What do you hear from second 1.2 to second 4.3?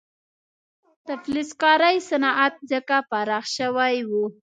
فلزکارۍ صنعت ځکه پراخ شوی و.